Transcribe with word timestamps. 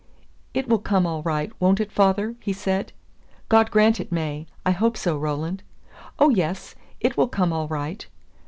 "It 0.55 0.67
will 0.67 0.79
come 0.79 1.05
all 1.05 1.21
right, 1.21 1.51
won't 1.61 1.79
it, 1.79 1.91
father?" 1.91 2.33
he 2.39 2.53
said. 2.53 2.91
"God 3.49 3.69
grant 3.69 3.99
it 3.99 4.11
may! 4.11 4.47
I 4.65 4.71
hope 4.71 4.97
so, 4.97 5.15
Roland." 5.15 5.61
"Oh, 6.17 6.31
yes, 6.31 6.73
it 6.99 7.17
will 7.17 7.27
come 7.27 7.53
all 7.53 7.67
right." 7.67 8.03